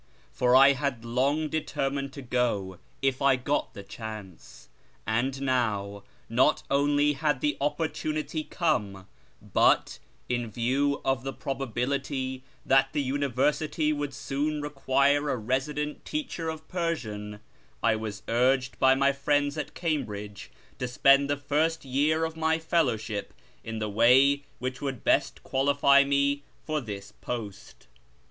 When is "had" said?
0.73-1.05, 7.13-7.39